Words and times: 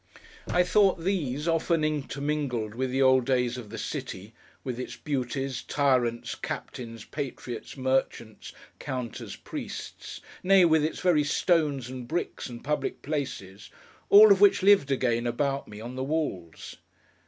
I 0.47 0.63
thought 0.63 1.01
these, 1.03 1.47
often 1.47 1.83
intermingled 1.83 2.73
with 2.73 2.89
the 2.89 3.03
old 3.03 3.23
days 3.25 3.55
of 3.55 3.69
the 3.69 3.77
city: 3.77 4.33
with 4.63 4.79
its 4.79 4.95
beauties, 4.95 5.61
tyrants, 5.61 6.33
captains, 6.33 7.05
patriots, 7.05 7.77
merchants, 7.77 8.51
counters, 8.79 9.35
priests: 9.35 10.19
nay, 10.41 10.65
with 10.65 10.83
its 10.83 11.01
very 11.01 11.23
stones, 11.23 11.87
and 11.87 12.07
bricks, 12.07 12.49
and 12.49 12.63
public 12.63 13.03
places; 13.03 13.69
all 14.09 14.31
of 14.31 14.41
which 14.41 14.63
lived 14.63 14.89
again, 14.89 15.27
about 15.27 15.67
me, 15.67 15.79
on 15.79 15.95
the 15.95 16.03
walls. 16.03 16.77